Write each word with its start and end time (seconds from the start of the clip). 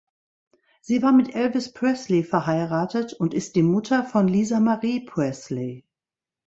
Sie 0.81 1.03
war 1.03 1.11
mit 1.11 1.35
Elvis 1.35 1.73
Presley 1.73 2.23
verheiratet 2.23 3.13
und 3.13 3.35
ist 3.35 3.55
die 3.55 3.61
Mutter 3.61 4.03
von 4.03 4.27
Lisa 4.27 4.59
Marie 4.59 5.01
Presley. 5.05 5.85